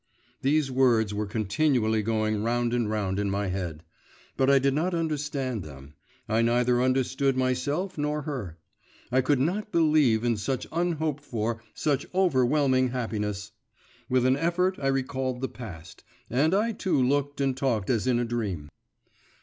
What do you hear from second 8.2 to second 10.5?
her. I could not believe in